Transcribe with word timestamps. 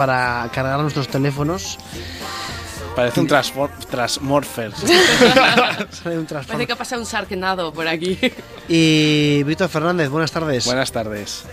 para 0.00 0.48
cargar 0.50 0.80
nuestros 0.80 1.08
teléfonos. 1.08 1.76
Parece 2.96 3.20
un 3.20 3.26
Transmorphers. 3.26 4.76
Parece 6.48 6.66
que 6.66 6.72
ha 6.72 6.76
pasado 6.76 7.02
un 7.02 7.06
sarkenado 7.06 7.70
por 7.70 7.86
aquí. 7.86 8.18
Y 8.66 9.42
Víctor 9.42 9.68
Fernández, 9.68 10.08
buenas 10.08 10.32
tardes. 10.32 10.64
Buenas 10.64 10.90
tardes. 10.90 11.44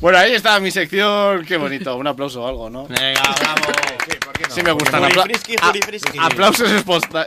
Bueno, 0.00 0.18
ahí 0.18 0.32
está 0.32 0.58
mi 0.60 0.70
sección. 0.70 1.44
Qué 1.44 1.56
bonito. 1.56 1.96
Un 1.96 2.06
aplauso 2.06 2.42
o 2.42 2.46
algo, 2.48 2.70
¿no? 2.70 2.86
Venga, 2.88 3.20
bravo. 3.38 3.72
Sí 4.48 4.62
me 4.62 4.72
gustan. 4.72 5.04
Apla- 5.04 5.24
frisky, 5.24 5.54
a- 5.60 5.66
juri 5.66 5.80
frisky. 5.82 6.18
aplausos 6.18 6.68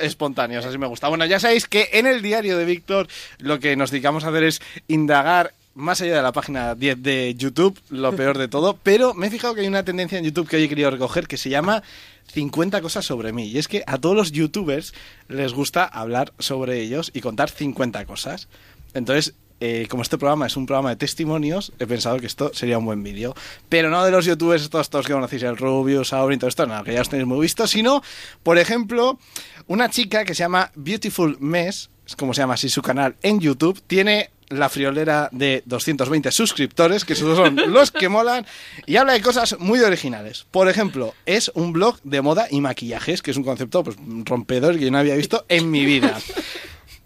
espontáneos, 0.02 0.66
así 0.66 0.78
me 0.78 0.88
gusta. 0.88 1.08
Bueno, 1.08 1.26
ya 1.26 1.40
sabéis 1.40 1.68
que 1.68 1.90
en 1.94 2.08
el 2.08 2.22
diario 2.22 2.58
de 2.58 2.66
Víctor 2.66 3.08
lo 3.38 3.60
que 3.60 3.76
nos 3.76 3.92
dedicamos 3.92 4.24
a 4.26 4.30
hacer 4.30 4.44
es 4.44 4.62
indagar 4.88 5.54
más 5.76 6.02
allá 6.02 6.16
de 6.18 6.22
la 6.22 6.32
página 6.34 6.76
10 6.76 7.02
de 7.02 7.34
YouTube, 7.36 7.80
lo 7.90 8.14
peor 8.16 8.38
de 8.38 8.48
todo, 8.48 8.78
pero 8.84 9.14
me 9.14 9.28
he 9.28 9.30
fijado 9.30 9.56
que 9.56 9.62
hay 9.62 9.68
una 9.68 9.86
tendencia 9.86 10.18
en 10.18 10.26
YouTube 10.26 10.48
que 10.50 10.58
hoy 10.58 10.64
he 10.64 10.70
querido 10.70 10.92
recoger 10.92 11.28
que 11.28 11.38
se 11.38 11.50
llama 11.50 11.82
50 12.34 12.82
cosas 12.82 13.06
sobre 13.06 13.32
mí. 13.32 13.48
Y 13.48 13.58
es 13.60 13.68
que 13.68 13.84
a 13.88 14.00
todos 14.00 14.16
los 14.16 14.32
youtubers 14.32 14.94
les 15.30 15.54
gusta 15.54 15.86
hablar 15.86 16.34
sobre 16.40 16.82
ellos 16.82 17.12
y 17.14 17.22
contar 17.22 17.50
50 17.50 18.04
cosas. 18.06 18.50
Entonces, 18.94 19.34
eh, 19.60 19.88
como 19.90 20.04
este 20.04 20.18
programa 20.18 20.48
es 20.48 20.58
un 20.58 20.66
programa 20.66 20.90
de 20.90 20.96
testimonios, 20.96 21.72
he 21.80 21.88
pensado 21.88 22.20
que 22.20 22.28
esto 22.28 22.52
sería 22.54 22.78
un 22.78 22.86
buen 22.86 23.04
vídeo. 23.04 23.36
Pero 23.70 23.90
no 23.90 24.04
de 24.04 24.12
los 24.12 24.26
youtubers 24.26 24.64
estos, 24.64 24.90
todos 24.90 25.06
que 25.06 25.14
conocéis, 25.14 25.44
el 25.44 25.58
Rubius, 25.58 26.14
Aurin, 26.14 26.40
todo 26.40 26.50
esto, 26.50 26.66
no, 26.66 26.84
que 26.84 26.94
ya 26.94 27.02
os 27.02 27.10
tenéis 27.10 27.28
muy 27.28 27.40
visto, 27.40 27.68
sino, 27.68 28.02
por 28.44 28.58
ejemplo, 28.58 29.20
una 29.68 29.90
chica 29.90 30.26
que 30.26 30.36
se 30.36 30.40
llama 30.40 30.72
Beautiful 30.76 31.38
Mess, 31.40 31.90
es 32.06 32.16
como 32.16 32.34
se 32.34 32.42
llama 32.42 32.56
así 32.56 32.70
su 32.70 32.82
canal 32.82 33.16
en 33.22 33.40
YouTube, 33.40 33.82
tiene 33.88 34.32
la 34.50 34.70
friolera 34.70 35.30
de 35.32 35.64
220 35.66 36.32
suscriptores, 36.32 37.06
que 37.06 37.14
esos 37.14 37.36
son 37.36 37.56
los 37.74 37.92
que 37.92 38.10
molan, 38.10 38.46
y 38.86 38.98
habla 38.98 39.14
de 39.14 39.22
cosas 39.22 39.58
muy 39.60 39.80
originales. 39.80 40.46
Por 40.52 40.70
ejemplo, 40.70 41.14
es 41.26 41.52
un 41.56 41.74
blog 41.74 42.00
de 42.04 42.22
moda 42.22 42.48
y 42.50 42.62
maquillajes, 42.62 43.22
que 43.22 43.32
es 43.32 43.38
un 43.38 43.44
concepto 43.44 43.84
pues, 43.84 43.98
rompedor 44.26 44.78
que 44.78 44.86
yo 44.86 44.92
no 44.92 44.98
había 44.98 45.16
visto 45.16 45.46
en 45.50 45.72
mi 45.72 45.86
vida. 45.86 46.20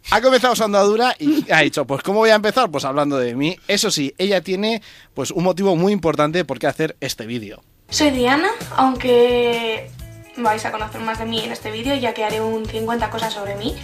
Ha 0.10 0.22
comenzado 0.22 0.56
su 0.56 0.64
andadura 0.64 1.16
y 1.20 1.52
ha 1.52 1.60
dicho, 1.60 1.86
pues 1.86 2.02
¿cómo 2.02 2.20
voy 2.20 2.30
a 2.30 2.36
empezar? 2.36 2.72
Pues 2.72 2.86
hablando 2.86 3.18
de 3.18 3.36
mí. 3.36 3.60
Eso 3.68 3.92
sí, 3.92 4.16
ella 4.18 4.42
tiene 4.42 4.82
pues 5.14 5.32
un 5.32 5.44
motivo 5.44 5.76
muy 5.76 5.92
importante 5.92 6.46
por 6.46 6.60
qué 6.60 6.68
hacer 6.68 6.96
este 7.02 7.26
vídeo. 7.26 7.62
Soy 7.90 8.12
Diana, 8.12 8.50
aunque 8.78 9.92
vais 10.38 10.64
a 10.64 10.72
conocer 10.72 11.02
más 11.02 11.20
de 11.20 11.26
mí 11.26 11.42
en 11.44 11.52
este 11.52 11.72
vídeo, 11.72 11.94
ya 11.96 12.14
que 12.14 12.24
haré 12.24 12.40
un 12.40 12.66
50 12.66 13.10
cosas 13.10 13.34
sobre 13.34 13.56
mí, 13.56 13.76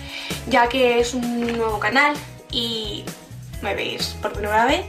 ya 0.48 0.70
que 0.70 1.00
es 1.00 1.14
un 1.14 1.58
nuevo 1.58 1.80
canal 1.80 2.16
y 2.52 3.04
me 3.62 3.76
veis 3.76 4.16
por 4.22 4.32
primera 4.32 4.66
vez, 4.66 4.86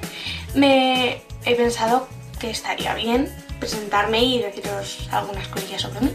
me 0.55 1.23
he 1.45 1.55
pensado 1.57 2.07
que 2.39 2.51
estaría 2.51 2.95
bien 2.95 3.29
presentarme 3.59 4.23
y 4.23 4.41
deciros 4.41 5.09
algunas 5.11 5.49
cosillas 5.49 5.83
sobre 5.83 6.01
mí. 6.01 6.13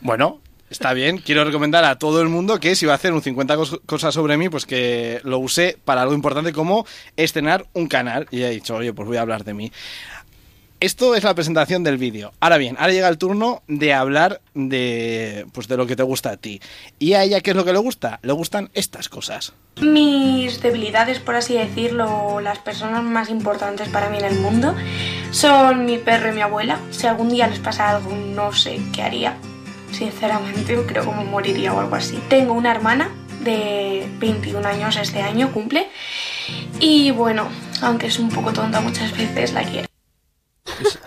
Bueno, 0.00 0.40
está 0.70 0.92
bien. 0.92 1.18
Quiero 1.18 1.44
recomendar 1.44 1.84
a 1.84 1.98
todo 1.98 2.20
el 2.22 2.28
mundo 2.28 2.58
que 2.60 2.74
si 2.76 2.86
va 2.86 2.92
a 2.92 2.96
hacer 2.96 3.12
un 3.12 3.22
50 3.22 3.56
cos- 3.56 3.80
cosas 3.86 4.14
sobre 4.14 4.36
mí, 4.36 4.48
pues 4.48 4.66
que 4.66 5.20
lo 5.24 5.38
use 5.38 5.78
para 5.84 6.02
algo 6.02 6.14
importante 6.14 6.52
como 6.52 6.86
estrenar 7.16 7.66
un 7.72 7.86
canal. 7.88 8.26
Y 8.30 8.42
he 8.42 8.50
dicho, 8.50 8.74
oye, 8.76 8.92
pues 8.92 9.06
voy 9.08 9.16
a 9.16 9.22
hablar 9.22 9.44
de 9.44 9.54
mí. 9.54 9.72
Esto 10.78 11.14
es 11.14 11.24
la 11.24 11.34
presentación 11.34 11.84
del 11.84 11.96
vídeo. 11.96 12.34
Ahora 12.38 12.58
bien, 12.58 12.76
ahora 12.78 12.92
llega 12.92 13.08
el 13.08 13.16
turno 13.16 13.62
de 13.66 13.94
hablar 13.94 14.42
de, 14.52 15.46
pues 15.52 15.68
de 15.68 15.78
lo 15.78 15.86
que 15.86 15.96
te 15.96 16.02
gusta 16.02 16.32
a 16.32 16.36
ti. 16.36 16.60
¿Y 16.98 17.14
a 17.14 17.22
ella 17.22 17.40
qué 17.40 17.52
es 17.52 17.56
lo 17.56 17.64
que 17.64 17.72
le 17.72 17.78
gusta? 17.78 18.20
Le 18.22 18.32
gustan 18.34 18.68
estas 18.74 19.08
cosas. 19.08 19.54
Mis 19.80 20.60
debilidades, 20.60 21.18
por 21.18 21.34
así 21.34 21.54
decirlo, 21.54 22.40
las 22.40 22.58
personas 22.58 23.02
más 23.02 23.30
importantes 23.30 23.88
para 23.88 24.10
mí 24.10 24.18
en 24.18 24.26
el 24.26 24.38
mundo, 24.38 24.74
son 25.30 25.86
mi 25.86 25.96
perro 25.96 26.28
y 26.30 26.34
mi 26.34 26.42
abuela. 26.42 26.78
Si 26.90 27.06
algún 27.06 27.30
día 27.30 27.46
les 27.46 27.58
pasa 27.58 27.96
algo, 27.96 28.10
no 28.14 28.52
sé 28.52 28.78
qué 28.92 29.02
haría. 29.02 29.38
Sinceramente, 29.92 30.76
creo 30.86 31.04
que 31.04 31.10
me 31.16 31.24
moriría 31.24 31.72
o 31.72 31.80
algo 31.80 31.96
así. 31.96 32.18
Tengo 32.28 32.52
una 32.52 32.70
hermana 32.70 33.10
de 33.40 34.06
21 34.18 34.66
años 34.66 34.96
este 34.96 35.22
año, 35.22 35.52
cumple. 35.52 35.88
Y 36.80 37.10
bueno, 37.12 37.48
aunque 37.82 38.06
es 38.06 38.18
un 38.18 38.28
poco 38.28 38.52
tonta 38.52 38.80
muchas 38.80 39.16
veces, 39.16 39.52
la 39.52 39.62
quiero. 39.62 39.86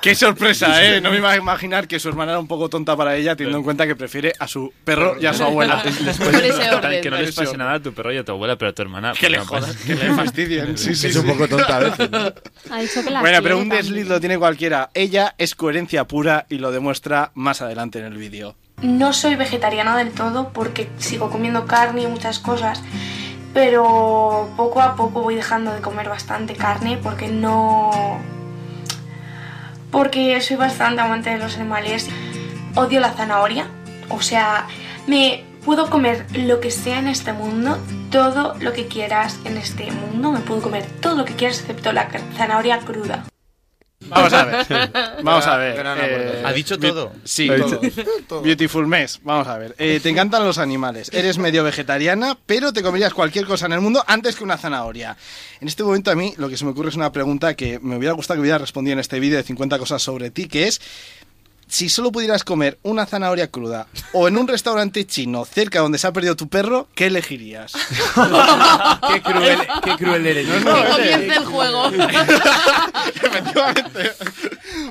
¡Qué 0.01 0.15
sorpresa, 0.15 0.83
eh! 0.83 1.01
No 1.01 1.11
me 1.11 1.17
iba 1.17 1.31
a 1.31 1.37
imaginar 1.37 1.87
que 1.87 1.99
su 1.99 2.09
hermana 2.09 2.31
era 2.31 2.39
un 2.39 2.47
poco 2.47 2.69
tonta 2.69 2.95
para 2.95 3.15
ella, 3.15 3.35
teniendo 3.35 3.57
en 3.57 3.63
cuenta 3.63 3.85
que 3.85 3.95
prefiere 3.95 4.33
a 4.39 4.47
su 4.47 4.73
perro 4.83 5.17
y 5.19 5.25
a 5.25 5.33
su 5.33 5.43
abuela. 5.43 5.83
Orden. 6.75 7.01
Que 7.01 7.09
no 7.09 7.17
les 7.17 7.35
pase 7.35 7.57
nada 7.57 7.73
a 7.73 7.79
tu 7.79 7.93
perro 7.93 8.13
y 8.13 8.17
a 8.17 8.23
tu 8.23 8.31
abuela, 8.31 8.57
pero 8.57 8.71
a 8.71 8.73
tu 8.73 8.81
hermana. 8.81 9.13
Que 9.13 9.29
le 9.29 9.37
pasa. 9.39 9.47
jodas, 9.47 9.75
que 9.75 9.95
le 9.95 10.13
fastidien. 10.13 10.77
Sí, 10.77 10.95
sí, 10.95 11.07
es 11.07 11.15
un 11.15 11.27
poco 11.27 11.47
tonta 11.47 11.75
a 11.75 11.79
veces. 11.79 12.09
¿no? 12.09 12.33
Ha 12.71 12.79
dicho 12.79 13.03
que 13.03 13.09
la 13.09 13.21
Bueno, 13.21 13.39
pero 13.43 13.57
un 13.57 13.69
desliz 13.69 14.07
lo 14.07 14.19
tiene 14.19 14.37
cualquiera. 14.37 14.89
Ella 14.93 15.35
es 15.37 15.55
coherencia 15.55 16.05
pura 16.05 16.45
y 16.49 16.57
lo 16.57 16.71
demuestra 16.71 17.31
más 17.35 17.61
adelante 17.61 17.99
en 17.99 18.05
el 18.05 18.17
vídeo. 18.17 18.55
No 18.81 19.13
soy 19.13 19.35
vegetariana 19.35 19.97
del 19.97 20.11
todo 20.11 20.49
porque 20.49 20.89
sigo 20.97 21.29
comiendo 21.29 21.65
carne 21.65 22.03
y 22.03 22.07
muchas 22.07 22.39
cosas, 22.39 22.81
pero 23.53 24.49
poco 24.55 24.81
a 24.81 24.95
poco 24.95 25.21
voy 25.21 25.35
dejando 25.35 25.73
de 25.73 25.81
comer 25.81 26.07
bastante 26.07 26.55
carne 26.55 26.97
porque 27.01 27.27
no... 27.27 28.19
porque 29.91 30.39
soy 30.41 30.55
bastante 30.55 31.01
amante 31.01 31.29
de 31.31 31.39
los 31.39 31.57
animales. 31.57 32.07
Odio 32.75 32.99
la 32.99 33.11
zanahoria, 33.11 33.67
o 34.09 34.21
sea, 34.21 34.67
me 35.07 35.43
puedo 35.65 35.89
comer 35.89 36.25
lo 36.33 36.59
que 36.59 36.71
sea 36.71 36.99
en 36.99 37.07
este 37.07 37.33
mundo, 37.33 37.77
todo 38.11 38.55
lo 38.59 38.73
que 38.73 38.87
quieras 38.87 39.39
en 39.43 39.57
este 39.57 39.91
mundo, 39.91 40.31
me 40.31 40.39
puedo 40.39 40.61
comer 40.61 40.85
todo 41.01 41.15
lo 41.15 41.25
que 41.25 41.33
quieras 41.33 41.59
excepto 41.59 41.91
la 41.91 42.09
zanahoria 42.37 42.79
cruda. 42.79 43.25
Vamos 44.07 44.33
a 44.33 44.45
ver. 44.45 44.65
Vamos 45.23 45.45
a 45.45 45.57
ver. 45.57 45.75
Gran 45.75 45.97
aportación. 45.97 46.45
¿Ha 46.45 46.53
dicho 46.53 46.79
todo? 46.79 47.11
Sí. 47.25 47.49
Todo. 48.27 48.41
Beautiful 48.41 48.87
Mess. 48.87 49.19
Vamos 49.23 49.47
a 49.47 49.57
ver. 49.57 49.75
Eh, 49.77 49.99
te 50.01 50.09
encantan 50.09 50.45
los 50.45 50.57
animales. 50.57 51.09
Eres 51.13 51.37
medio 51.37 51.63
vegetariana, 51.63 52.37
pero 52.45 52.71
te 52.71 52.81
comerías 52.81 53.13
cualquier 53.13 53.45
cosa 53.45 53.65
en 53.65 53.73
el 53.73 53.81
mundo 53.81 54.03
antes 54.07 54.35
que 54.37 54.43
una 54.43 54.57
zanahoria. 54.57 55.17
En 55.59 55.67
este 55.67 55.83
momento 55.83 56.11
a 56.11 56.15
mí 56.15 56.33
lo 56.37 56.47
que 56.47 56.55
se 56.55 56.63
me 56.63 56.71
ocurre 56.71 56.89
es 56.89 56.95
una 56.95 57.11
pregunta 57.11 57.55
que 57.55 57.79
me 57.79 57.97
hubiera 57.97 58.13
gustado 58.13 58.37
que 58.37 58.41
hubiera 58.41 58.57
respondido 58.57 58.93
en 58.93 58.99
este 58.99 59.19
vídeo 59.19 59.37
de 59.37 59.43
50 59.43 59.77
cosas 59.77 60.01
sobre 60.01 60.31
ti, 60.31 60.47
que 60.47 60.67
es... 60.67 60.79
Si 61.69 61.87
solo 61.87 62.11
pudieras 62.11 62.43
comer 62.43 62.79
una 62.81 63.05
zanahoria 63.05 63.51
cruda 63.51 63.87
o 64.11 64.27
en 64.27 64.37
un 64.37 64.47
restaurante 64.47 65.05
chino 65.05 65.45
cerca 65.45 65.81
donde 65.81 65.99
se 65.99 66.07
ha 66.07 66.11
perdido 66.11 66.35
tu 66.35 66.49
perro, 66.49 66.87
¿qué 66.95 67.05
elegirías? 67.05 67.73
qué, 69.13 69.21
cruel, 69.21 69.59
qué 69.83 69.95
cruel 69.95 70.25
eres. 70.25 70.47
Que 70.47 70.63
comience 70.63 71.35
el 71.35 71.45
juego. 71.45 71.91
Efectivamente. 73.05 74.11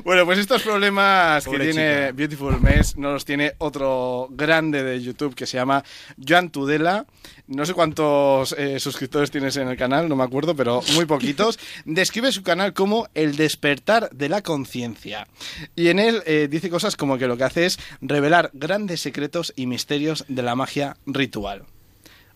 Bueno, 0.05 0.25
pues 0.25 0.39
estos 0.39 0.63
problemas 0.63 1.45
Pobre 1.45 1.59
que 1.59 1.73
tiene 1.73 1.99
chica. 1.99 2.13
Beautiful 2.13 2.61
Mess 2.61 2.97
no 2.97 3.13
los 3.13 3.25
tiene 3.25 3.55
otro 3.59 4.29
grande 4.31 4.85
de 4.85 5.03
YouTube 5.03 5.35
que 5.35 5.47
se 5.47 5.57
llama 5.57 5.83
Joan 6.27 6.51
Tudela. 6.51 7.07
No 7.49 7.65
sé 7.65 7.75
cuántos 7.75 8.55
eh, 8.59 8.79
suscriptores 8.79 9.31
tienes 9.31 9.57
en 9.57 9.69
el 9.69 9.77
canal, 9.77 10.09
no 10.09 10.17
me 10.17 10.25
acuerdo, 10.25 10.55
pero 10.55 10.83
muy 10.95 11.07
poquitos. 11.07 11.59
Describe 11.87 12.31
su 12.31 12.43
canal 12.43 12.73
como 12.73 13.09
el 13.15 13.37
despertar 13.37 14.11
de 14.11 14.29
la 14.29 14.43
conciencia. 14.43 15.27
Y 15.75 15.89
en 15.89 15.99
él 15.99 16.23
eh, 16.27 16.47
dice 16.51 16.68
cosas 16.71 16.97
como 16.97 17.19
que 17.19 17.27
lo 17.27 17.37
que 17.37 17.45
hace 17.45 17.67
es 17.67 17.79
revelar 18.01 18.51
grandes 18.53 19.01
secretos 19.01 19.53
y 19.57 19.67
misterios 19.67 20.25
de 20.29 20.43
la 20.43 20.55
magia 20.55 20.97
ritual. 21.07 21.65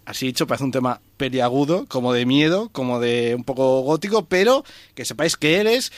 Así 0.05 0.27
dicho, 0.27 0.47
parece 0.47 0.65
un 0.65 0.73
tema 0.73 1.01
periagudo, 1.17 1.87
como 1.87 2.13
de 2.13 2.27
miedo, 2.27 2.71
como 2.73 2.99
de 2.99 3.35
un 3.37 3.45
poco 3.45 3.83
gótico, 3.83 4.27
pero 4.27 4.65
que 4.95 5.05
sepáis 5.05 5.37
que 5.37 5.59
eres 5.59 5.93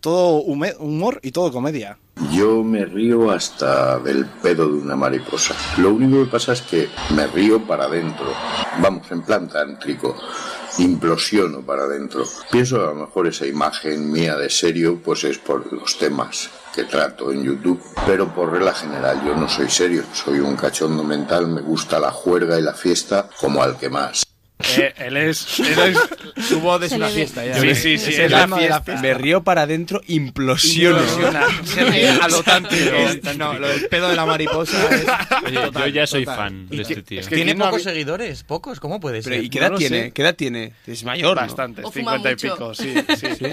todo 0.00 0.40
humor 0.42 1.20
y 1.22 1.32
todo 1.32 1.52
comedia. 1.52 1.98
Yo 2.32 2.62
me 2.62 2.84
río 2.84 3.30
hasta 3.30 3.98
del 3.98 4.26
pedo 4.26 4.66
de 4.66 4.78
una 4.78 4.96
mariposa. 4.96 5.54
Lo 5.78 5.90
único 5.90 6.24
que 6.24 6.30
pasa 6.30 6.52
es 6.52 6.62
que 6.62 6.88
me 7.14 7.26
río 7.26 7.66
para 7.66 7.84
adentro. 7.84 8.32
Vamos, 8.80 9.10
en 9.10 9.22
plan 9.22 9.48
tántrico. 9.48 10.16
Implosiono 10.78 11.60
para 11.60 11.84
adentro. 11.84 12.24
Pienso 12.50 12.76
a 12.82 12.94
lo 12.94 13.06
mejor 13.06 13.26
esa 13.26 13.46
imagen 13.46 14.10
mía 14.10 14.36
de 14.36 14.48
serio 14.48 15.00
pues 15.02 15.24
es 15.24 15.38
por 15.38 15.70
los 15.72 15.98
temas 15.98 16.50
que 16.74 16.84
trato 16.84 17.32
en 17.32 17.44
YouTube. 17.44 17.82
Pero 18.06 18.28
por 18.34 18.52
regla 18.52 18.74
general 18.74 19.22
yo 19.24 19.34
no 19.34 19.48
soy 19.48 19.68
serio. 19.68 20.04
Soy 20.12 20.40
un 20.40 20.56
cachondo 20.56 21.02
mental, 21.02 21.46
me 21.46 21.60
gusta 21.60 21.98
la 21.98 22.10
juerga 22.10 22.58
y 22.58 22.62
la 22.62 22.74
fiesta 22.74 23.28
como 23.40 23.62
al 23.62 23.76
que 23.76 23.88
más. 23.88 24.24
Eh, 24.76 24.92
él 24.98 25.16
es... 25.16 25.58
Él 25.60 25.78
es 25.78 25.98
Su 26.48 26.60
voz 26.60 26.82
es 26.82 26.92
una 26.92 27.08
fiesta 27.08 27.44
ya. 27.44 27.60
Sí, 27.60 27.74
sí, 27.74 27.98
sí, 27.98 28.10
Es 28.12 28.18
es 28.18 28.30
la 28.30 28.46
fiesta. 28.48 28.82
Me 29.00 29.14
río 29.14 29.42
para 29.42 29.62
adentro, 29.62 30.00
implosiono. 30.06 31.00
Se 31.64 31.84
ríe 31.84 32.08
a 32.20 32.28
lo. 32.28 32.40
Es- 32.40 33.36
no, 33.38 33.54
lo 33.54 33.68
del 33.68 33.88
pedo 33.88 34.08
de 34.10 34.16
la 34.16 34.26
mariposa 34.26 34.78
es... 34.94 35.04
Oye, 35.44 35.70
yo 35.74 35.86
ya 35.88 36.06
soy 36.06 36.24
total. 36.24 36.38
fan 36.38 36.68
de 36.68 36.82
este 36.82 37.02
tío. 37.02 37.20
es 37.20 37.28
que 37.28 37.34
Tiene 37.36 37.52
¿quién 37.52 37.58
no 37.58 37.64
pocos 37.66 37.82
seguidores, 37.82 38.42
pocos, 38.44 38.80
¿cómo 38.80 39.00
puede 39.00 39.22
Pero, 39.22 39.36
ser? 39.36 39.44
¿y 39.44 39.50
qué 39.50 39.58
edad 39.58 39.72
tiene? 39.72 40.12
¿Qué 40.12 40.22
edad 40.22 40.34
tiene? 40.34 40.72
Es 40.86 41.04
mayor. 41.04 41.36
Bastante, 41.36 41.82
O 41.84 41.90
fuma 41.90 42.16
50 42.18 42.30
y 42.32 42.36
pico, 42.36 42.74
sí, 42.74 42.94
sí. 43.16 43.46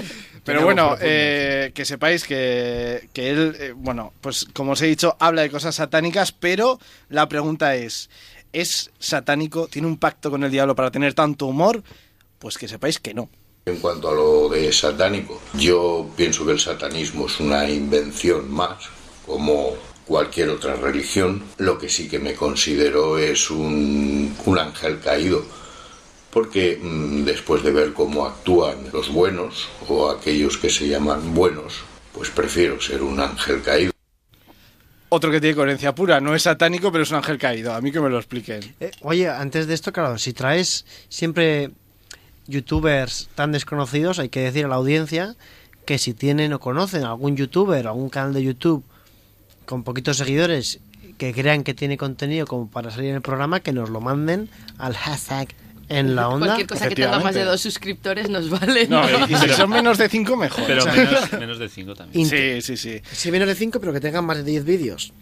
Pero 0.43 0.63
bueno, 0.63 0.95
eh, 1.01 1.71
que 1.73 1.85
sepáis 1.85 2.23
que, 2.23 3.09
que 3.13 3.29
él, 3.29 3.55
eh, 3.59 3.73
bueno, 3.75 4.13
pues 4.21 4.45
como 4.53 4.71
os 4.73 4.81
he 4.81 4.87
dicho, 4.87 5.15
habla 5.19 5.41
de 5.41 5.49
cosas 5.49 5.75
satánicas, 5.75 6.31
pero 6.31 6.79
la 7.09 7.27
pregunta 7.27 7.75
es, 7.75 8.09
¿es 8.53 8.91
satánico? 8.99 9.67
¿Tiene 9.67 9.87
un 9.87 9.97
pacto 9.97 10.29
con 10.31 10.43
el 10.43 10.51
diablo 10.51 10.75
para 10.75 10.91
tener 10.91 11.13
tanto 11.13 11.45
humor? 11.47 11.83
Pues 12.39 12.57
que 12.57 12.67
sepáis 12.67 12.99
que 12.99 13.13
no. 13.13 13.29
En 13.65 13.77
cuanto 13.79 14.09
a 14.09 14.13
lo 14.13 14.49
de 14.49 14.71
satánico, 14.71 15.41
yo 15.53 16.09
pienso 16.15 16.45
que 16.45 16.53
el 16.53 16.59
satanismo 16.59 17.25
es 17.27 17.39
una 17.39 17.69
invención 17.69 18.49
más, 18.49 18.85
como 19.25 19.75
cualquier 20.05 20.49
otra 20.49 20.75
religión. 20.75 21.43
Lo 21.57 21.77
que 21.77 21.89
sí 21.89 22.07
que 22.07 22.19
me 22.19 22.33
considero 22.33 23.17
es 23.17 23.51
un, 23.51 24.33
un 24.45 24.57
ángel 24.57 24.99
caído, 24.99 25.43
porque 26.31 26.79
mm, 26.81 27.25
después 27.25 27.61
de 27.63 27.71
ver 27.71 27.93
cómo 27.93 28.25
actúan 28.25 28.89
los 28.93 29.11
buenos 29.11 29.67
o 29.89 30.09
aquellos 30.09 30.57
que 30.57 30.69
se 30.69 30.87
llaman 30.87 31.33
buenos, 31.33 31.83
pues 32.13 32.29
prefiero 32.29 32.79
ser 32.79 33.03
un 33.03 33.19
ángel 33.19 33.61
caído. 33.61 33.91
Otro 35.09 35.31
que 35.31 35.39
tiene 35.39 35.55
coherencia 35.55 35.95
pura, 35.95 36.19
no 36.19 36.35
es 36.35 36.43
satánico, 36.43 36.91
pero 36.91 37.03
es 37.03 37.11
un 37.11 37.17
ángel 37.17 37.37
caído. 37.37 37.73
A 37.73 37.79
mí 37.79 37.91
que 37.91 38.01
me 38.01 38.09
lo 38.09 38.17
expliquen. 38.17 38.75
Eh, 38.79 38.91
oye, 39.01 39.29
antes 39.29 39.67
de 39.67 39.73
esto, 39.73 39.93
claro, 39.93 40.17
si 40.17 40.33
traes 40.33 40.85
siempre 41.07 41.71
youtubers 42.47 43.29
tan 43.35 43.51
desconocidos, 43.51 44.19
hay 44.19 44.29
que 44.29 44.39
decir 44.41 44.65
a 44.65 44.67
la 44.67 44.75
audiencia 44.75 45.35
que 45.85 45.97
si 45.97 46.13
tienen 46.13 46.51
o 46.53 46.59
conocen 46.59 47.03
algún 47.03 47.37
youtuber 47.37 47.85
o 47.87 47.89
algún 47.89 48.09
canal 48.09 48.33
de 48.33 48.43
YouTube 48.43 48.83
con 49.65 49.83
poquitos 49.83 50.17
seguidores 50.17 50.79
que 51.17 51.33
crean 51.33 51.63
que 51.63 51.73
tiene 51.73 51.97
contenido 51.97 52.45
como 52.45 52.69
para 52.69 52.91
salir 52.91 53.09
en 53.09 53.15
el 53.15 53.21
programa, 53.21 53.59
que 53.61 53.71
nos 53.73 53.89
lo 53.89 54.01
manden 54.01 54.49
al 54.77 54.95
hashtag 54.95 55.47
en 55.89 56.15
la 56.15 56.27
onda. 56.27 56.47
Cualquier 56.47 56.67
cosa 56.67 56.89
que 56.89 56.95
tenga 56.95 57.19
más 57.19 57.33
de 57.33 57.43
dos 57.45 57.61
suscriptores 57.61 58.29
nos 58.29 58.49
vale. 58.49 58.87
No, 58.87 59.01
y 59.27 59.35
si 59.35 59.49
son 59.49 59.69
menos 59.69 59.97
de 59.97 60.09
5, 60.09 60.35
mejor. 60.35 60.65
Pero 60.67 60.81
O 60.81 60.83
sea, 60.83 60.93
menos, 60.93 61.31
menos 61.33 61.59
de 61.59 61.69
5 61.69 61.95
también. 61.95 62.25
Int- 62.27 62.61
Sí, 62.61 62.61
sí, 62.61 62.77
sí. 62.77 63.01
Si 63.09 63.31
menos 63.31 63.47
de 63.47 63.55
5, 63.55 63.79
pero 63.79 63.93
que 63.93 64.01
tengan 64.01 64.25
más 64.25 64.37
de 64.37 64.43
10 64.43 64.65
vídeos. 64.65 65.13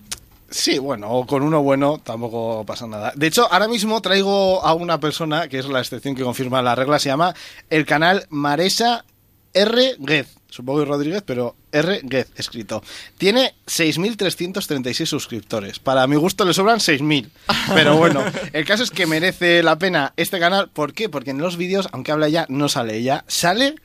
Sí, 0.50 0.78
bueno, 0.78 1.10
o 1.10 1.26
con 1.26 1.44
uno 1.44 1.62
bueno 1.64 2.00
tampoco 2.04 2.66
pasa 2.66 2.88
nada. 2.88 3.12
De 3.16 3.28
hecho, 3.28 3.52
ahora 3.52 3.68
mismo 3.68 4.02
traigo 4.02 4.64
a 4.64 4.74
una 4.74 5.00
persona, 5.00 5.48
que 5.48 5.60
es 5.60 5.68
la 5.68 5.80
excepción 5.80 6.16
que 6.16 6.24
confirma 6.24 6.62
la 6.62 6.76
regla, 6.76 7.00
se 7.00 7.10
llama 7.10 7.34
el 7.70 7.86
canal 7.86 8.28
Maresa 8.30 9.06
R. 9.54 9.96
Guez. 10.00 10.36
Supongo 10.50 10.80
que 10.80 10.86
Rodríguez, 10.86 11.24
pero 11.26 11.56
R. 11.72 12.02
Guez 12.04 12.32
escrito. 12.36 12.84
Tiene 13.18 13.56
6.336 13.68 15.06
suscriptores. 15.06 15.80
Para 15.80 16.08
mi 16.08 16.16
gusto 16.16 16.46
le 16.46 16.54
sobran 16.54 16.80
6.000. 16.80 17.30
Pero 17.74 17.98
bueno, 17.98 18.24
el 18.54 18.66
caso 18.66 18.84
es 18.84 18.92
que 18.92 19.06
merece 19.06 19.64
la 19.64 19.78
pena 19.78 20.14
este 20.16 20.40
canal. 20.40 20.70
¿Por 20.70 20.94
qué? 20.94 21.10
Porque 21.10 21.32
en 21.32 21.40
los 21.40 21.58
vídeos, 21.58 21.90
aunque 21.92 22.12
habla 22.12 22.28
ella, 22.28 22.46
no 22.48 22.70
sale 22.70 22.96
ella. 22.96 23.26
Sale 23.28 23.76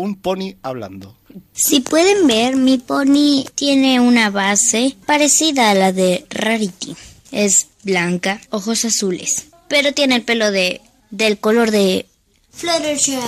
un 0.00 0.16
pony 0.16 0.56
hablando. 0.62 1.16
Si 1.52 1.80
pueden 1.80 2.26
ver, 2.26 2.56
mi 2.56 2.78
pony 2.78 3.44
tiene 3.54 4.00
una 4.00 4.30
base 4.30 4.96
parecida 5.06 5.70
a 5.70 5.74
la 5.74 5.92
de 5.92 6.26
Rarity. 6.30 6.96
Es 7.30 7.68
blanca, 7.84 8.40
ojos 8.50 8.84
azules, 8.84 9.46
pero 9.68 9.94
tiene 9.94 10.16
el 10.16 10.22
pelo 10.22 10.50
de 10.50 10.80
del 11.10 11.38
color 11.38 11.70
de 11.70 12.06
Fluttershy. 12.50 13.18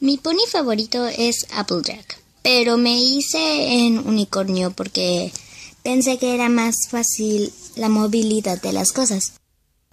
Mi 0.00 0.18
pony 0.18 0.46
favorito 0.50 1.06
es 1.06 1.46
Applejack, 1.52 2.18
pero 2.42 2.76
me 2.76 3.00
hice 3.00 3.86
en 3.86 3.98
unicornio 3.98 4.70
porque 4.72 5.32
pensé 5.82 6.18
que 6.18 6.34
era 6.34 6.48
más 6.48 6.88
fácil 6.90 7.52
la 7.76 7.88
movilidad 7.88 8.60
de 8.60 8.72
las 8.72 8.92
cosas. 8.92 9.34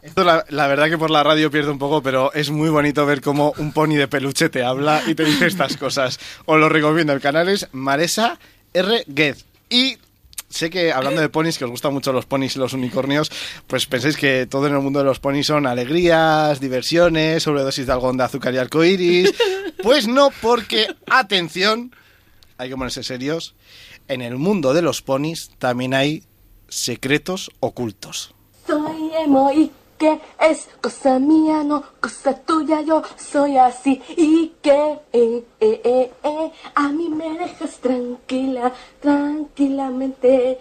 Esto 0.02 0.24
la, 0.24 0.68
verdad 0.68 0.90
que 0.90 0.98
por 0.98 1.10
la 1.10 1.24
radio 1.24 1.52
pierde 1.52 1.72
un 1.72 1.80
poco, 1.80 2.02
pero 2.02 2.32
es 2.34 2.52
muy 2.52 2.70
bonito 2.70 3.06
ver 3.06 3.22
cómo 3.22 3.54
un 3.58 3.74
pony 3.74 3.96
de 3.96 4.08
peluche 4.08 4.50
te 4.50 4.64
habla 4.64 5.04
y 5.06 5.14
te 5.14 5.26
dice 5.26 5.48
estas 5.48 5.76
cosas. 5.76 6.20
Os 6.46 6.58
lo 6.58 6.70
recomiendo, 6.70 7.12
el 7.12 7.20
canal 7.20 7.50
es 7.50 7.68
Maresa 7.74 8.40
R. 8.74 9.04
Guez. 9.08 9.46
Y 9.70 9.98
sé 10.50 10.70
que 10.70 10.94
hablando 10.94 11.20
de 11.20 11.28
ponis, 11.28 11.58
que 11.58 11.66
os 11.66 11.72
gustan 11.72 11.94
mucho 11.94 12.14
los 12.14 12.26
ponis 12.26 12.56
y 12.56 12.60
los 12.60 12.72
unicornios, 12.72 13.30
pues 13.68 13.88
pensáis 13.88 14.16
que 14.16 14.48
todo 14.48 14.68
en 14.68 14.74
el 14.74 14.80
mundo 14.80 15.00
de 15.00 15.06
los 15.06 15.20
ponis 15.20 15.48
son 15.48 15.68
alegrías, 15.68 16.62
diversiones, 16.62 17.44
sobredosis 17.44 17.86
de 17.86 17.92
algodón 17.92 18.18
de 18.18 18.24
azúcar 18.24 18.54
y 18.54 18.58
arcoiris. 18.58 19.34
Pues 19.82 20.10
no, 20.10 20.30
porque, 20.42 20.88
atención, 21.10 21.96
hay 22.58 22.68
que 22.68 22.76
ponerse 22.76 23.02
serios, 23.02 23.56
en 24.10 24.22
el 24.22 24.36
mundo 24.36 24.74
de 24.74 24.82
los 24.82 25.02
ponis 25.02 25.52
también 25.58 25.94
hay 25.94 26.24
secretos 26.68 27.50
ocultos. 27.62 28.34
Soy 28.68 29.12
emo 29.24 29.52
que 30.00 30.20
es 30.40 30.70
cosa 30.82 31.20
mía, 31.20 31.64
no 31.64 31.84
cosa 32.02 32.34
tuya, 32.34 32.82
yo 32.82 33.04
soy 33.18 33.58
así. 33.58 34.02
Y 34.16 34.54
que 34.64 35.00
eh, 35.12 35.44
eh, 35.60 35.82
eh, 35.84 36.12
eh, 36.24 36.52
a 36.74 36.88
mí 36.90 37.10
me 37.10 37.38
dejas 37.38 37.78
tranquila, 37.80 38.72
tranquilamente. 39.02 40.58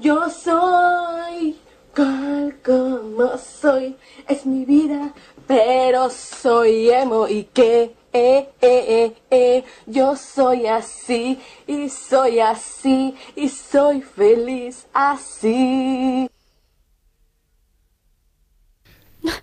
Yo 0.00 0.28
soy 0.30 1.56
tal 1.94 2.56
como 2.64 3.36
soy, 3.38 3.96
es 4.26 4.46
mi 4.46 4.64
vida, 4.64 5.12
pero 5.46 6.08
soy 6.10 6.90
emo. 6.90 7.28
Y 7.28 7.44
que 7.44 7.94
eh, 8.12 8.48
eh, 8.60 8.84
eh, 8.88 9.14
eh, 9.30 9.64
yo 9.86 10.16
soy 10.16 10.66
así. 10.66 11.38
Y 11.66 11.90
soy 11.90 12.40
así. 12.40 13.14
Y 13.36 13.48
soy 13.50 14.00
feliz 14.00 14.86
así. 14.94 16.30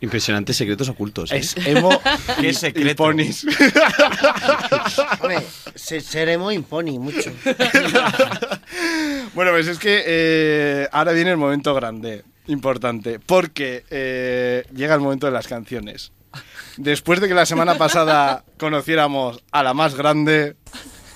Impresionantes 0.01 0.56
secretos 0.57 0.89
ocultos. 0.89 1.31
¿eh? 1.31 1.38
Es 1.38 1.56
emo 1.66 1.89
Qué 2.39 2.50
y- 2.50 2.54
secreto. 2.54 2.89
y 2.89 2.94
ponis. 2.95 3.45
Hombre, 5.22 5.45
se- 5.75 6.01
seremos 6.01 6.54
imponi 6.54 6.98
mucho. 7.00 7.31
bueno, 9.33 9.51
pues 9.51 9.68
es 9.68 9.77
que 9.80 10.04
eh, 10.06 10.88
ahora 10.92 11.12
viene 11.12 11.31
el 11.31 11.38
momento 11.38 11.74
grande, 11.74 12.24
importante, 12.48 13.19
porque 13.19 13.83
eh, 13.89 14.66
llega 14.74 14.95
el 14.95 15.01
momento 15.01 15.25
de 15.27 15.33
las 15.33 15.48
canciones. 15.48 16.12
Después 16.78 17.21
de 17.21 17.28
que 17.28 17.33
la 17.33 17.45
semana 17.45 17.75
pasada 17.75 18.44
conociéramos 18.57 19.42
a 19.51 19.63
la 19.63 19.74
más 19.74 19.95
grande, 19.95 20.56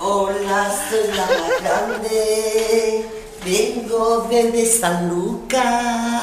Hola, 0.01 0.71
soy 0.89 1.13
la 1.13 1.25
más 1.25 1.61
grande, 1.61 3.05
vengo 3.43 4.27
desde 4.31 4.65
San 4.65 5.09
Lucas 5.09 6.18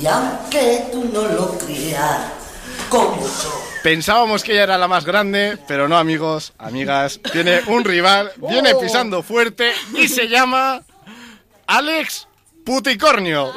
y 0.00 0.06
aunque 0.06 0.86
tú 0.92 1.04
no 1.12 1.22
lo 1.22 1.58
creas, 1.58 2.32
como 2.88 3.20
yo. 3.20 3.62
pensábamos 3.82 4.42
que 4.42 4.52
ella 4.52 4.64
era 4.64 4.78
la 4.78 4.88
más 4.88 5.04
grande, 5.04 5.58
pero 5.66 5.88
no, 5.88 5.96
amigos, 5.96 6.52
amigas, 6.58 7.20
tiene 7.32 7.60
un 7.66 7.84
rival, 7.84 8.32
viene 8.36 8.74
pisando 8.74 9.22
fuerte 9.22 9.72
y 9.94 10.08
se 10.08 10.28
llama 10.28 10.82
Alex 11.66 12.28
Puticornio. 12.64 13.52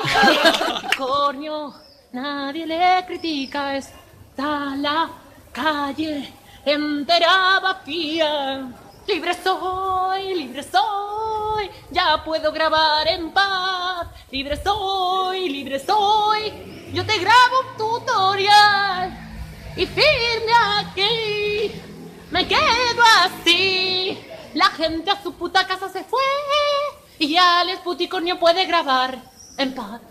Cornio, 0.98 1.74
nadie 2.12 2.65
le 2.65 3.05
critica, 3.07 3.75
está 3.75 4.75
la 4.77 5.10
calle 5.51 6.33
entera 6.65 7.60
vacía. 7.60 8.67
Libre 9.08 9.34
soy, 9.34 10.36
libre 10.36 10.63
soy, 10.63 11.70
ya 11.89 12.24
puedo 12.24 12.51
grabar 12.51 13.08
en 13.08 13.31
paz. 13.31 14.08
Libre 14.31 14.62
soy, 14.63 15.50
libre 15.50 15.79
soy, 15.79 16.91
yo 16.93 17.05
te 17.05 17.17
grabo 17.17 17.60
un 17.62 17.77
tutorial 17.77 19.17
y 19.75 19.86
firme 19.86 20.53
aquí. 20.77 21.72
Me 22.29 22.48
quedo 22.48 23.03
así, 23.20 24.17
la 24.53 24.67
gente 24.67 25.12
a 25.12 25.22
su 25.22 25.34
puta 25.34 25.67
casa 25.67 25.89
se 25.89 26.03
fue 26.03 26.22
y 27.20 27.34
ya 27.34 27.62
el 27.62 27.77
Puticornio 27.79 28.39
puede 28.39 28.65
grabar 28.65 29.20
en 29.58 29.75
paz. 29.75 30.01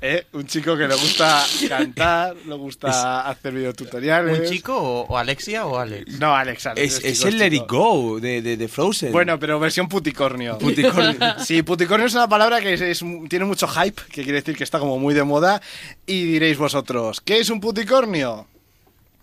¿Eh? 0.00 0.26
Un 0.32 0.46
chico 0.46 0.76
que 0.76 0.86
le 0.86 0.94
gusta 0.94 1.44
cantar, 1.68 2.36
le 2.46 2.54
gusta 2.54 3.28
hacer 3.28 3.52
videotutoriales. 3.52 4.38
¿Un 4.40 4.46
chico 4.46 4.76
o, 4.76 5.00
o 5.08 5.18
Alexia 5.18 5.66
o 5.66 5.76
Alex? 5.76 6.18
No, 6.20 6.34
Alex, 6.36 6.66
Alex, 6.66 6.86
Es, 6.86 6.96
chico, 6.98 7.08
es 7.08 7.24
el. 7.24 7.38
Let 7.38 7.52
It 7.54 7.64
Go 7.68 8.20
de, 8.20 8.40
de, 8.40 8.56
de 8.56 8.68
Frozen. 8.68 9.10
Bueno, 9.10 9.38
pero 9.40 9.58
versión 9.58 9.88
puticornio. 9.88 10.56
Puticornio. 10.58 11.18
Sí, 11.44 11.62
puticornio 11.62 12.06
es 12.06 12.14
una 12.14 12.28
palabra 12.28 12.60
que 12.60 12.74
es- 12.74 12.80
es- 12.80 13.04
tiene 13.28 13.44
mucho 13.44 13.66
hype, 13.66 14.00
que 14.12 14.22
quiere 14.22 14.34
decir 14.40 14.56
que 14.56 14.62
está 14.64 14.78
como 14.78 14.98
muy 14.98 15.14
de 15.14 15.24
moda. 15.24 15.60
Y 16.06 16.22
diréis 16.24 16.58
vosotros, 16.58 17.20
¿qué 17.20 17.38
es 17.38 17.50
un 17.50 17.60
puticornio? 17.60 18.46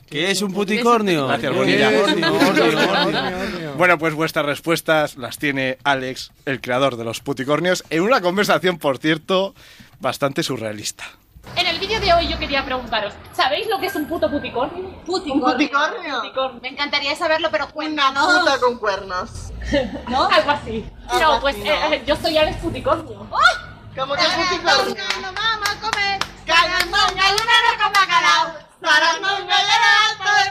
¿Qué 0.09 0.31
es 0.31 0.41
un 0.41 0.53
puticornio? 0.53 1.27
Gracias, 1.27 1.51
¿Qué 1.51 1.57
Bonilla. 1.57 1.91
puticornio? 1.91 3.73
Bueno, 3.77 3.97
pues 3.97 4.13
vuestras 4.13 4.45
respuestas 4.45 5.17
las 5.17 5.37
tiene 5.37 5.77
Alex, 5.83 6.31
el 6.45 6.61
creador 6.61 6.95
de 6.95 7.03
los 7.03 7.19
puticornios, 7.21 7.83
en 7.89 8.01
una 8.03 8.21
conversación, 8.21 8.77
por 8.77 8.99
cierto, 8.99 9.55
bastante 9.99 10.43
surrealista. 10.43 11.05
En 11.55 11.67
el 11.67 11.79
vídeo 11.79 11.99
de 11.99 12.13
hoy 12.13 12.27
yo 12.27 12.39
quería 12.39 12.65
preguntaros, 12.65 13.13
¿sabéis 13.33 13.67
lo 13.67 13.79
que 13.79 13.87
es 13.87 13.95
un 13.95 14.07
puto 14.07 14.29
puticornio? 14.29 14.83
¿Un 15.07 15.41
puticornio? 15.41 16.21
Me 16.61 16.69
encantaría 16.69 17.15
saberlo, 17.15 17.49
pero 17.51 17.67
cuéntanos. 17.69 18.27
Una 18.27 18.39
puta 18.39 18.59
con 18.59 18.77
cuernos. 18.77 19.29
¿No? 20.09 20.27
Algo 20.29 20.51
así. 20.51 20.85
Algo 21.07 21.23
no, 21.23 21.31
así, 21.33 21.41
pues 21.41 21.57
no. 21.57 21.65
eh, 21.65 21.77
eh, 21.91 22.03
yo 22.05 22.15
soy 22.15 22.37
Alex 22.37 22.57
Puticornio. 22.57 23.27
¿Cómo 23.95 24.15
que 24.15 24.21
puticornio? 24.23 25.03
vamos 25.35 25.69
a 25.69 25.79
comer 25.79 26.19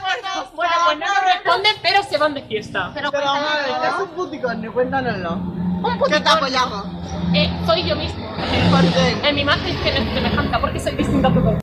Puerto 0.04 0.50
Bueno, 0.54 0.72
pues 0.86 0.98
no 0.98 1.06
nos 1.06 1.34
responden, 1.34 1.76
pero 1.82 2.02
se 2.02 2.18
van 2.18 2.34
de 2.34 2.42
fiesta. 2.42 2.90
Pero, 2.94 3.10
madre, 3.12 3.72
¿qué 3.80 3.88
es 3.88 3.94
un 4.02 4.08
puticornio? 4.10 4.72
Cuéntanoslo. 4.72 5.32
Un 5.34 6.00
¿Qué 6.08 6.20
te 6.20 6.28
apoyamos? 6.28 6.86
Eh, 7.34 7.50
soy 7.66 7.88
yo 7.88 7.96
mismo. 7.96 8.24
¿Por 8.70 8.80
qué? 8.92 9.28
En 9.28 9.34
mi 9.34 9.42
imagen 9.42 9.76
que 9.82 9.88
es 9.90 9.94
semejante, 10.14 10.58
porque 10.60 10.80
soy 10.80 10.94
distinta 10.94 11.28
a 11.28 11.34
todo. 11.34 11.58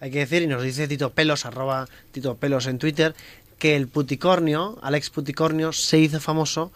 Hay 0.00 0.10
que 0.10 0.18
decir, 0.20 0.42
y 0.42 0.46
nos 0.46 0.62
dice 0.62 0.86
Tito 0.86 1.10
Pelos, 1.10 1.44
arroba 1.44 1.86
Tito 2.12 2.36
Pelos 2.36 2.66
en 2.66 2.78
Twitter, 2.78 3.14
que 3.58 3.74
el 3.74 3.88
puticornio, 3.88 4.78
Alex 4.82 5.10
Puticornio, 5.10 5.72
se 5.72 5.98
hizo 5.98 6.20
famoso 6.20 6.70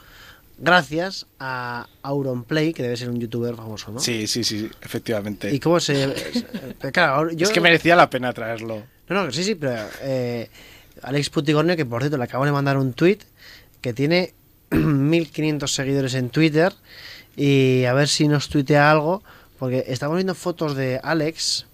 gracias 0.58 1.26
a 1.38 1.86
Auronplay, 2.02 2.72
que 2.72 2.82
debe 2.82 2.96
ser 2.96 3.08
un 3.10 3.20
youtuber 3.20 3.54
famoso, 3.54 3.92
¿no? 3.92 4.00
Sí, 4.00 4.26
sí, 4.26 4.42
sí, 4.44 4.68
efectivamente. 4.80 5.52
¿Y 5.54 5.60
cómo 5.60 5.78
se...? 5.78 6.16
se- 6.32 6.92
claro, 6.92 7.14
ahora- 7.14 7.32
yo- 7.32 7.46
Es 7.46 7.52
que 7.52 7.60
merecía 7.60 7.94
la 7.96 8.10
pena 8.10 8.32
traerlo. 8.32 8.82
No, 9.12 9.24
no, 9.26 9.32
sí, 9.32 9.44
sí, 9.44 9.54
pero 9.54 9.76
eh, 10.02 10.48
Alex 11.02 11.30
Puticornio, 11.30 11.76
que 11.76 11.84
por 11.86 12.02
cierto 12.02 12.16
le 12.18 12.24
acabo 12.24 12.44
de 12.44 12.52
mandar 12.52 12.76
un 12.76 12.92
tweet 12.92 13.18
que 13.80 13.92
tiene 13.92 14.32
1500 14.70 15.72
seguidores 15.72 16.14
en 16.14 16.30
Twitter 16.30 16.72
y 17.36 17.84
a 17.84 17.92
ver 17.94 18.08
si 18.08 18.28
nos 18.28 18.48
tuitea 18.48 18.90
algo, 18.90 19.22
porque 19.58 19.84
estamos 19.88 20.16
viendo 20.16 20.34
fotos 20.34 20.74
de 20.76 21.00
Alex, 21.02 21.66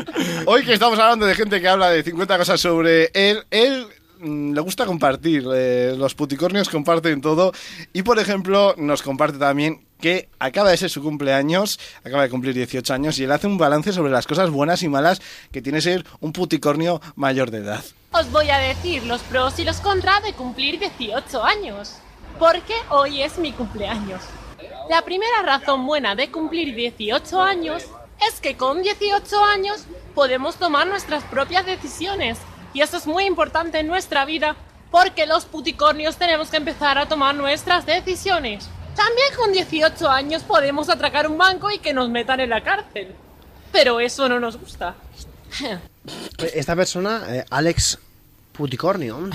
hoy 0.46 0.64
que 0.64 0.74
estamos 0.74 0.98
hablando 0.98 1.26
de 1.26 1.34
gente 1.34 1.60
que 1.60 1.68
habla 1.68 1.90
de 1.90 2.02
50 2.02 2.38
cosas 2.38 2.60
sobre 2.60 3.10
él, 3.14 3.44
él 3.50 3.86
le 4.20 4.60
gusta 4.60 4.86
compartir. 4.86 5.44
eh, 5.54 5.94
los 5.96 6.14
puticornios 6.14 6.68
comparten 6.68 7.20
todo. 7.20 7.52
Y 7.92 8.02
por 8.02 8.18
ejemplo, 8.18 8.74
nos 8.76 9.02
comparte 9.02 9.38
también 9.38 9.86
que 10.00 10.28
acaba 10.38 10.70
de 10.70 10.76
ser 10.76 10.90
su 10.90 11.02
cumpleaños, 11.02 11.78
acaba 12.04 12.22
de 12.22 12.30
cumplir 12.30 12.54
18 12.54 12.94
años, 12.94 13.18
y 13.18 13.24
él 13.24 13.32
hace 13.32 13.46
un 13.46 13.58
balance 13.58 13.92
sobre 13.92 14.12
las 14.12 14.26
cosas 14.26 14.50
buenas 14.50 14.82
y 14.82 14.88
malas 14.88 15.20
que 15.52 15.60
tiene 15.60 15.80
ser 15.80 16.04
un 16.20 16.32
puticornio 16.32 17.00
mayor 17.16 17.50
de 17.50 17.58
edad. 17.58 17.84
Os 18.12 18.30
voy 18.32 18.50
a 18.50 18.58
decir 18.58 19.04
los 19.04 19.20
pros 19.22 19.58
y 19.58 19.64
los 19.64 19.76
contras 19.76 20.22
de 20.24 20.32
cumplir 20.32 20.78
18 20.78 21.44
años. 21.44 21.98
Porque 22.38 22.74
hoy 22.88 23.22
es 23.22 23.38
mi 23.38 23.52
cumpleaños. 23.52 24.22
La 24.88 25.02
primera 25.02 25.42
razón 25.42 25.86
buena 25.86 26.14
de 26.14 26.30
cumplir 26.30 26.74
18 26.74 27.40
años 27.40 27.84
es 28.28 28.40
que 28.40 28.56
con 28.56 28.82
18 28.82 29.44
años 29.44 29.84
podemos 30.14 30.56
tomar 30.56 30.86
nuestras 30.86 31.22
propias 31.24 31.66
decisiones. 31.66 32.38
Y 32.72 32.82
eso 32.82 32.96
es 32.96 33.06
muy 33.06 33.24
importante 33.24 33.78
en 33.78 33.86
nuestra 33.86 34.24
vida 34.24 34.56
porque 34.90 35.26
los 35.26 35.44
puticornios 35.44 36.16
tenemos 36.16 36.50
que 36.50 36.56
empezar 36.56 36.98
a 36.98 37.06
tomar 37.06 37.34
nuestras 37.34 37.86
decisiones. 37.86 38.68
También 38.96 39.28
con 39.36 39.52
18 39.52 40.08
años 40.08 40.42
podemos 40.42 40.88
atracar 40.88 41.28
un 41.28 41.38
banco 41.38 41.70
y 41.70 41.78
que 41.78 41.94
nos 41.94 42.10
metan 42.10 42.40
en 42.40 42.50
la 42.50 42.62
cárcel. 42.62 43.14
Pero 43.72 44.00
eso 44.00 44.28
no 44.28 44.40
nos 44.40 44.56
gusta. 44.56 44.96
Esta 46.54 46.76
persona, 46.76 47.22
eh, 47.28 47.44
Alex 47.50 47.98
Puticornio, 48.52 49.30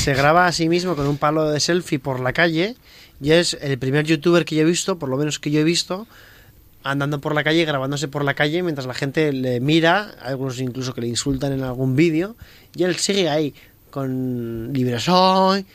se 0.00 0.14
graba 0.14 0.46
a 0.46 0.52
sí 0.52 0.68
mismo 0.68 0.96
con 0.96 1.06
un 1.06 1.18
palo 1.18 1.50
de 1.50 1.60
selfie 1.60 1.98
por 1.98 2.20
la 2.20 2.32
calle 2.32 2.74
y 3.20 3.32
es 3.32 3.54
el 3.60 3.78
primer 3.78 4.06
youtuber 4.06 4.44
que 4.44 4.56
yo 4.56 4.62
he 4.62 4.64
visto, 4.64 4.98
por 4.98 5.08
lo 5.08 5.18
menos 5.18 5.38
que 5.38 5.50
yo 5.50 5.60
he 5.60 5.64
visto, 5.64 6.06
andando 6.82 7.20
por 7.20 7.34
la 7.34 7.44
calle, 7.44 7.64
grabándose 7.64 8.08
por 8.08 8.24
la 8.24 8.34
calle 8.34 8.62
mientras 8.62 8.86
la 8.86 8.94
gente 8.94 9.32
le 9.32 9.60
mira, 9.60 10.14
algunos 10.22 10.58
incluso 10.60 10.94
que 10.94 11.00
le 11.00 11.08
insultan 11.08 11.52
en 11.52 11.62
algún 11.62 11.96
vídeo, 11.96 12.36
y 12.74 12.84
él 12.84 12.96
sigue 12.96 13.28
ahí 13.28 13.54
con 13.90 14.72
libre 14.72 14.98
soy. 15.00 15.66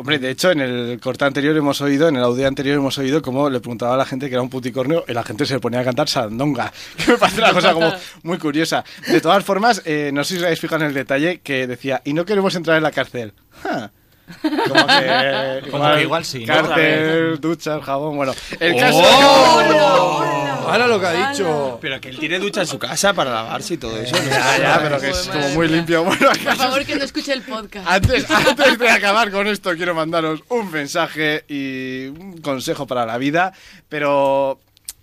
Hombre, 0.00 0.18
de 0.18 0.30
hecho, 0.30 0.50
en 0.50 0.60
el 0.60 0.98
corte 0.98 1.26
anterior 1.26 1.54
hemos 1.54 1.78
oído, 1.82 2.08
en 2.08 2.16
el 2.16 2.24
audio 2.24 2.48
anterior 2.48 2.76
hemos 2.76 2.96
oído 2.96 3.20
cómo 3.20 3.50
le 3.50 3.60
preguntaba 3.60 3.92
a 3.92 3.96
la 3.98 4.06
gente 4.06 4.30
que 4.30 4.34
era 4.34 4.40
un 4.40 4.48
puticornio 4.48 5.04
y 5.06 5.12
la 5.12 5.22
gente 5.22 5.44
se 5.44 5.60
ponía 5.60 5.80
a 5.80 5.84
cantar 5.84 6.08
sandonga, 6.08 6.72
que 6.96 7.12
me 7.12 7.18
parece 7.18 7.40
una 7.42 7.52
cosa 7.52 7.74
como 7.74 7.92
muy 8.22 8.38
curiosa. 8.38 8.82
De 9.08 9.20
todas 9.20 9.44
formas, 9.44 9.82
eh, 9.84 10.10
no 10.14 10.24
sé 10.24 10.34
si 10.34 10.38
os 10.38 10.44
habéis 10.44 10.60
fijado 10.60 10.84
en 10.84 10.88
el 10.88 10.94
detalle 10.94 11.40
que 11.40 11.66
decía, 11.66 12.00
y 12.02 12.14
no 12.14 12.24
queremos 12.24 12.54
entrar 12.54 12.78
en 12.78 12.82
la 12.82 12.92
cárcel. 12.92 13.34
Como 13.62 14.86
que, 14.86 15.70
Como 15.70 15.94
que 15.94 16.02
igual 16.02 16.24
sí, 16.24 16.46
¿no? 16.46 16.54
Cárcel, 16.54 17.38
duchas, 17.38 17.82
jabón, 17.84 18.16
bueno. 18.16 18.32
El 18.58 18.76
caso 18.76 20.39
Ahora 20.70 20.86
lo 20.86 21.00
que 21.00 21.06
ha 21.06 21.30
dicho. 21.30 21.78
Pero 21.80 22.00
que 22.00 22.08
él 22.10 22.18
tiene 22.18 22.38
ducha 22.38 22.60
en 22.62 22.66
su 22.66 22.78
casa 22.78 23.12
para 23.12 23.32
lavarse 23.32 23.74
y 23.74 23.76
todo 23.78 23.96
eso. 23.96 24.16
¿no? 24.16 24.30
Ya, 24.30 24.58
ya, 24.58 24.80
pero 24.82 25.00
que 25.00 25.10
es 25.10 25.28
como 25.28 25.48
muy 25.50 25.68
limpio. 25.68 26.04
Bueno, 26.04 26.30
Por 26.44 26.56
favor, 26.56 26.84
que 26.84 26.96
no 26.96 27.04
escuche 27.04 27.32
el 27.32 27.42
podcast. 27.42 27.86
Antes, 27.88 28.30
antes 28.30 28.78
de 28.78 28.90
acabar 28.90 29.30
con 29.30 29.46
esto, 29.46 29.74
quiero 29.76 29.94
mandaros 29.94 30.40
un 30.48 30.70
mensaje 30.70 31.44
y 31.48 32.06
un 32.08 32.40
consejo 32.40 32.86
para 32.86 33.06
la 33.06 33.18
vida, 33.18 33.52
pero 33.88 34.60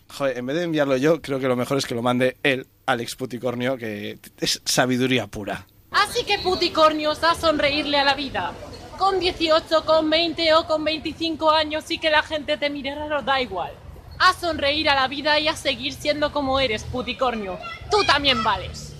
joder, 0.09 0.37
en 0.37 0.45
vez 0.45 0.55
de 0.57 0.63
enviarlo 0.63 0.97
yo, 0.97 1.21
creo 1.21 1.39
que 1.39 1.47
lo 1.47 1.55
mejor 1.55 1.77
es 1.77 1.85
que 1.85 1.95
lo 1.95 2.01
mande 2.01 2.37
él, 2.43 2.67
Alex 2.85 3.15
Puticornio, 3.15 3.77
que 3.77 4.19
es 4.39 4.61
sabiduría 4.65 5.27
pura. 5.27 5.65
Así 5.91 6.23
que 6.25 6.39
puticornios 6.39 7.23
a 7.23 7.35
sonreírle 7.35 7.99
a 7.99 8.05
la 8.05 8.13
vida. 8.13 8.53
Con 8.97 9.19
18, 9.19 9.85
con 9.85 10.09
20 10.09 10.53
o 10.55 10.65
con 10.65 10.83
25 10.83 11.51
años 11.51 11.89
y 11.91 11.99
que 11.99 12.09
la 12.09 12.23
gente 12.23 12.57
te 12.57 12.69
mire 12.69 12.95
raro, 12.95 13.21
da 13.21 13.39
igual. 13.41 13.71
A 14.19 14.33
sonreír 14.33 14.89
a 14.89 14.95
la 14.95 15.07
vida 15.07 15.39
y 15.39 15.47
a 15.47 15.55
seguir 15.55 15.93
siendo 15.93 16.31
como 16.31 16.59
eres, 16.59 16.83
puticornio. 16.83 17.59
Tú 17.91 18.03
también 18.03 18.43
vales. 18.43 18.93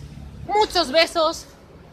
Muchos 0.48 0.92
besos 0.92 1.46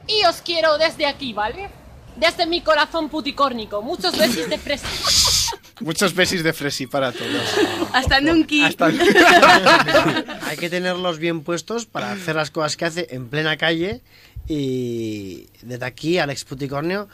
y 0.06 0.24
os 0.26 0.42
quiero 0.42 0.78
desde 0.78 1.06
aquí, 1.06 1.32
¿vale? 1.32 1.70
Desde 2.16 2.46
mi 2.46 2.60
corazón 2.60 3.08
puticórnico. 3.08 3.82
Muchos 3.82 4.16
besos 4.16 4.48
de 4.48 4.58
fresa. 4.58 4.86
Muchos 5.80 6.14
besis 6.14 6.44
de 6.44 6.52
fresi 6.52 6.86
para 6.86 7.10
todos. 7.10 7.58
Hasta 7.92 8.20
Nunki. 8.20 8.62
Hay 10.46 10.56
que 10.56 10.70
tenerlos 10.70 11.18
bien 11.18 11.42
puestos 11.42 11.86
para 11.86 12.12
hacer 12.12 12.36
las 12.36 12.50
cosas 12.50 12.76
que 12.76 12.84
hace 12.84 13.06
en 13.10 13.28
plena 13.28 13.56
calle. 13.56 14.00
Y 14.46 15.48
desde 15.62 15.84
aquí, 15.84 16.18
Alex 16.18 16.44
Puticornio, 16.44 17.08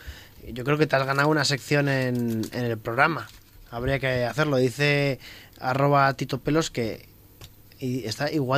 yo 0.53 0.65
creo 0.65 0.77
que 0.77 0.87
te 0.87 0.97
has 0.97 1.07
ganado 1.07 1.29
una 1.29 1.45
sección 1.45 1.89
en, 1.89 2.43
en 2.53 2.65
el 2.65 2.77
programa. 2.77 3.29
Habría 3.71 3.99
que 3.99 4.25
hacerlo. 4.25 4.59
Dice 4.59 5.21
arroba 5.61 6.13
Tito 6.15 6.41
Pelos 6.41 6.71
que 6.71 7.09
está 7.81 8.31
igual 8.31 8.49